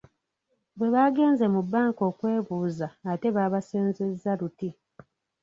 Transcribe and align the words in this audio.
Bwe 0.77 0.87
baagenze 0.93 1.45
mu 1.53 1.61
bbanka 1.65 2.01
okwebuuza 2.11 2.87
ate 3.11 3.27
babasenzezza 3.35 4.31
luti 4.39 4.69